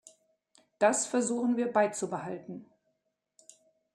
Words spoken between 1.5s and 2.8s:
wir beizubehalten.